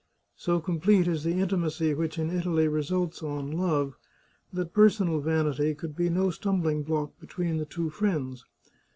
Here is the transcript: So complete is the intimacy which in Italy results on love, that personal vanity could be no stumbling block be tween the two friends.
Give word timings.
So 0.35 0.59
complete 0.59 1.07
is 1.07 1.23
the 1.23 1.39
intimacy 1.39 1.93
which 1.93 2.17
in 2.17 2.31
Italy 2.31 2.67
results 2.67 3.21
on 3.21 3.51
love, 3.51 3.93
that 4.51 4.73
personal 4.73 5.19
vanity 5.19 5.75
could 5.75 5.95
be 5.95 6.09
no 6.09 6.31
stumbling 6.31 6.81
block 6.81 7.11
be 7.19 7.27
tween 7.27 7.57
the 7.57 7.67
two 7.67 7.91
friends. 7.91 8.43